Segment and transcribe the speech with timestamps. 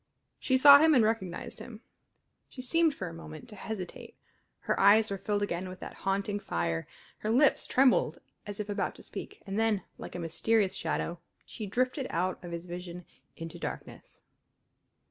[0.39, 1.81] She saw him and recognized him;
[2.49, 4.15] she seemed for a moment to hesitate;
[4.61, 6.87] her eyes were filled again with that haunting fire;
[7.19, 8.17] her lips trembled
[8.47, 12.51] as if about to speak; and then, like a mysterious shadow, she drifted out of
[12.51, 13.05] his vision
[13.37, 14.23] into darkness.